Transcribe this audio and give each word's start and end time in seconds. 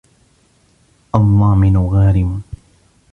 الضامن 1.15 1.77
غارم 1.87 2.43